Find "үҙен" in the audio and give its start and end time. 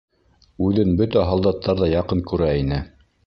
0.67-0.95